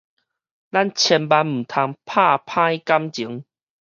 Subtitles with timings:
[0.03, 0.19] 咱千萬毋通
[2.05, 3.45] 拍歹感情